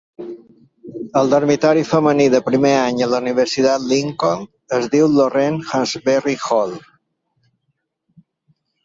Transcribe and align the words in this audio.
El 1.19 1.27
dormitori 1.33 1.83
femení 1.89 2.25
de 2.35 2.39
primer 2.47 2.71
any 2.85 3.03
a 3.05 3.09
la 3.11 3.19
Universitat 3.23 3.85
Lincoln 3.91 4.47
es 4.79 4.87
diu 4.95 5.11
Lorraine 5.19 5.61
Hansberry 5.75 6.35
Hall. 6.49 6.75